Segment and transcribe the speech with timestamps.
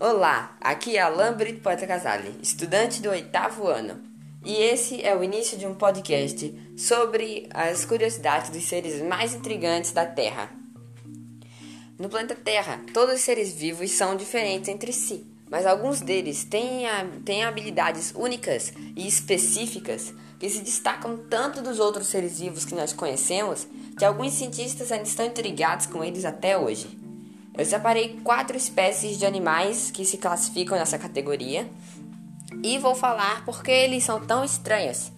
[0.00, 4.02] Olá, aqui é Alain Brito Poeta Casale, estudante do oitavo ano.
[4.42, 9.92] E esse é o início de um podcast sobre as curiosidades dos seres mais intrigantes
[9.92, 10.50] da Terra.
[11.98, 16.86] No planeta Terra, todos os seres vivos são diferentes entre si, mas alguns deles têm,
[17.24, 22.92] têm habilidades únicas e específicas que se destacam tanto dos outros seres vivos que nós
[22.92, 23.66] conhecemos
[23.98, 26.98] que alguns cientistas ainda estão intrigados com eles até hoje.
[27.58, 31.68] Eu separei quatro espécies de animais que se classificam nessa categoria
[32.62, 35.12] e vou falar por que eles são tão estranhos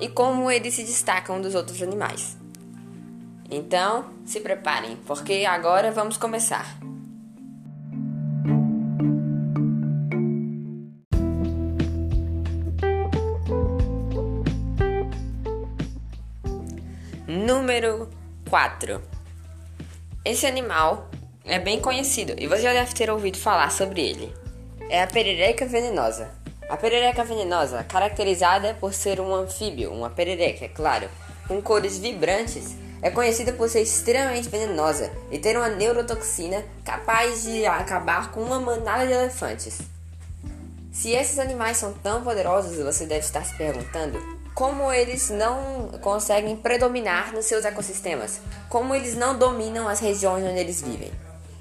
[0.00, 2.36] e como eles se destacam dos outros animais.
[3.50, 6.78] Então, se preparem, porque agora vamos começar.
[17.68, 18.08] Número
[18.48, 18.98] 4.
[20.24, 21.10] Esse animal
[21.44, 24.34] é bem conhecido e você já deve ter ouvido falar sobre ele.
[24.88, 26.30] É a perereca venenosa.
[26.66, 31.10] A perereca venenosa, caracterizada por ser um anfíbio, uma perereca, é claro,
[31.46, 37.66] com cores vibrantes, é conhecida por ser extremamente venenosa e ter uma neurotoxina capaz de
[37.66, 39.78] acabar com uma manada de elefantes.
[40.92, 46.56] Se esses animais são tão poderosos, você deve estar se perguntando como eles não conseguem
[46.56, 51.12] predominar nos seus ecossistemas, como eles não dominam as regiões onde eles vivem.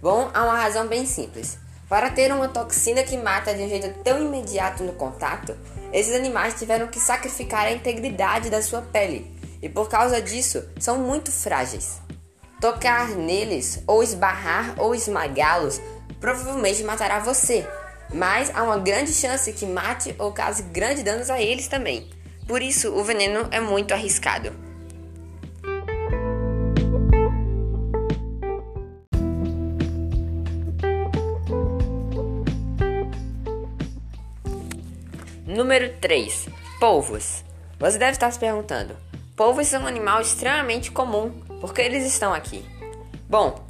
[0.00, 1.58] Bom, há uma razão bem simples.
[1.86, 5.54] Para ter uma toxina que mata de um jeito tão imediato no contato,
[5.92, 9.30] esses animais tiveram que sacrificar a integridade da sua pele
[9.60, 12.00] e por causa disso são muito frágeis.
[12.60, 15.78] Tocar neles, ou esbarrar ou esmagá-los,
[16.18, 17.68] provavelmente matará você,
[18.12, 22.08] mas há uma grande chance que mate ou cause grandes danos a eles também.
[22.46, 24.52] Por isso, o veneno é muito arriscado.
[35.46, 36.48] Número 3.
[36.78, 37.44] Polvos.
[37.78, 38.96] Você deve estar se perguntando:
[39.36, 41.30] polvos são um animal extremamente comum,
[41.60, 42.64] por que eles estão aqui?
[43.28, 43.66] Bom,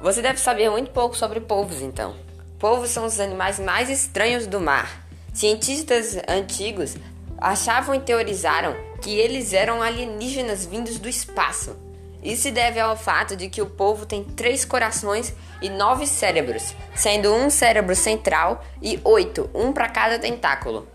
[0.00, 2.29] você deve saber muito pouco sobre polvos então.
[2.60, 5.02] Polvos são os animais mais estranhos do mar.
[5.32, 6.94] Cientistas antigos
[7.38, 11.74] achavam e teorizaram que eles eram alienígenas vindos do espaço.
[12.22, 15.32] Isso se deve ao fato de que o polvo tem três corações
[15.62, 20.86] e nove cérebros, sendo um cérebro central e oito, um para cada tentáculo.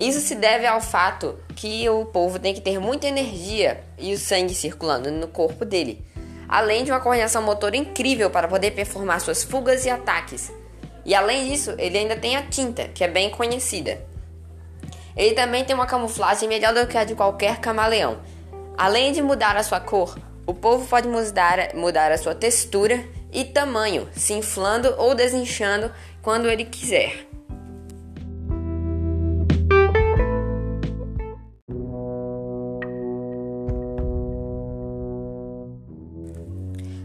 [0.00, 4.18] Isso se deve ao fato que o povo tem que ter muita energia e o
[4.18, 6.04] sangue circulando no corpo dele,
[6.48, 10.50] além de uma coordenação motor incrível para poder performar suas fugas e ataques.
[11.04, 14.00] E além disso, ele ainda tem a tinta, que é bem conhecida.
[15.16, 18.18] Ele também tem uma camuflagem melhor do que a de qualquer camaleão.
[18.76, 23.44] Além de mudar a sua cor, o polvo pode mudar, mudar a sua textura e
[23.44, 25.92] tamanho, se inflando ou desinchando
[26.22, 27.26] quando ele quiser.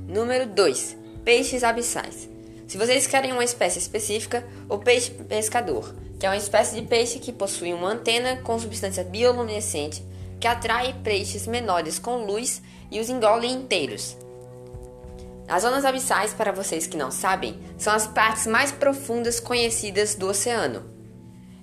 [0.08, 0.98] Número 2.
[1.24, 2.39] Peixes abissais.
[2.70, 7.18] Se vocês querem uma espécie específica, o peixe pescador, que é uma espécie de peixe
[7.18, 10.06] que possui uma antena com substância bioluminescente
[10.40, 14.16] que atrai peixes menores com luz e os engole inteiros.
[15.48, 20.28] As zonas abissais, para vocês que não sabem, são as partes mais profundas conhecidas do
[20.28, 20.86] oceano.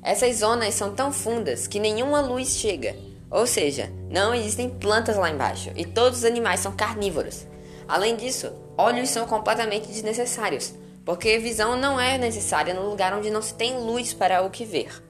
[0.03, 2.97] Essas zonas são tão fundas que nenhuma luz chega,
[3.31, 7.47] ou seja, não existem plantas lá embaixo e todos os animais são carnívoros.
[7.87, 10.75] Além disso, olhos são completamente desnecessários,
[11.07, 14.65] porque visão não é necessária no lugar onde não se tem luz para o que
[14.65, 15.03] ver.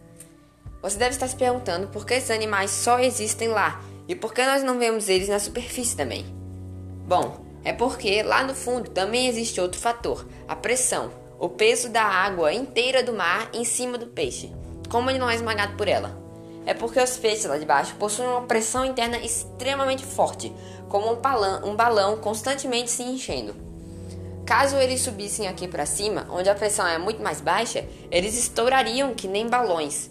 [0.82, 4.44] Você deve estar se perguntando por que esses animais só existem lá e por que
[4.44, 6.26] nós não vemos eles na superfície também.
[7.08, 12.04] Bom, é porque lá no fundo também existe outro fator, a pressão, o peso da
[12.04, 14.52] água inteira do mar em cima do peixe,
[14.90, 16.14] como ele não é esmagado por ela.
[16.66, 20.52] É porque os peixes lá de baixo possuem uma pressão interna extremamente forte,
[20.90, 21.18] como um
[21.64, 23.65] um balão constantemente se enchendo.
[24.46, 29.12] Caso eles subissem aqui para cima, onde a pressão é muito mais baixa, eles estourariam
[29.12, 30.08] que nem balões.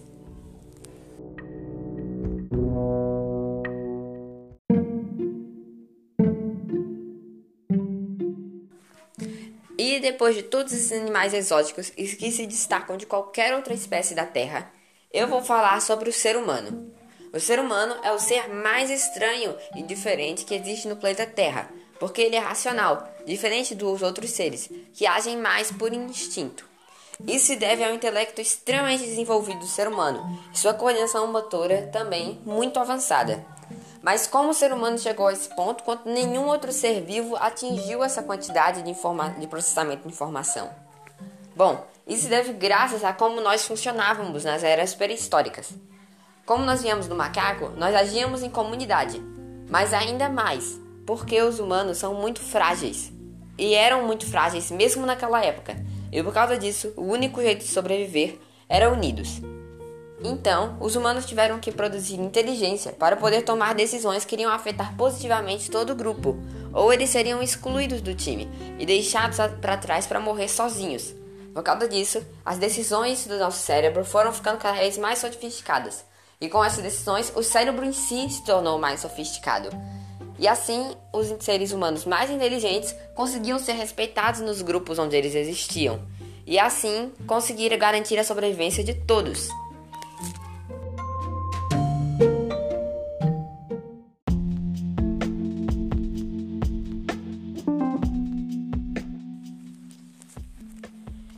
[9.78, 14.14] E depois de todos esses animais exóticos e que se destacam de qualquer outra espécie
[14.14, 14.70] da Terra,
[15.14, 16.94] eu vou falar sobre o ser humano.
[17.32, 21.70] O ser humano é o ser mais estranho e diferente que existe no planeta Terra,
[22.00, 26.66] porque ele é racional, diferente dos outros seres, que agem mais por instinto.
[27.26, 32.42] Isso se deve ao intelecto extremamente desenvolvido do ser humano e sua coordenação motora também
[32.46, 33.46] muito avançada.
[34.02, 38.04] Mas como o ser humano chegou a esse ponto, quanto nenhum outro ser vivo atingiu
[38.04, 38.94] essa quantidade de,
[39.40, 40.70] de processamento de informação?
[41.56, 45.70] Bom, isso deve graças a como nós funcionávamos nas eras pré-históricas.
[46.46, 49.20] Como nós viemos do macaco, nós agíamos em comunidade,
[49.68, 53.12] mas ainda mais, porque os humanos são muito frágeis.
[53.58, 55.76] E eram muito frágeis mesmo naquela época.
[56.12, 59.42] E por causa disso, o único jeito de sobreviver era unidos.
[60.24, 65.70] Então, os humanos tiveram que produzir inteligência para poder tomar decisões que iriam afetar positivamente
[65.70, 66.38] todo o grupo,
[66.74, 68.50] ou eles seriam excluídos do time
[68.80, 71.14] e deixados para trás para morrer sozinhos.
[71.54, 76.04] Por causa disso, as decisões do nosso cérebro foram ficando cada vez mais sofisticadas,
[76.40, 79.70] e com essas decisões, o cérebro em si se tornou mais sofisticado.
[80.38, 86.00] E assim, os seres humanos mais inteligentes conseguiam ser respeitados nos grupos onde eles existiam,
[86.46, 89.50] e assim conseguiram garantir a sobrevivência de todos.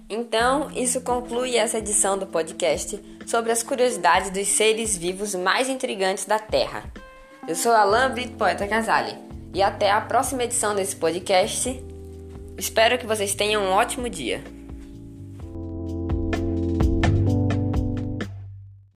[0.10, 6.26] Então, isso conclui essa edição do podcast sobre as curiosidades dos seres vivos mais intrigantes
[6.26, 6.92] da Terra.
[7.48, 9.16] Eu sou Alain Brito Poeta Casale
[9.54, 11.82] e até a próxima edição desse podcast.
[12.58, 14.44] Espero que vocês tenham um ótimo dia.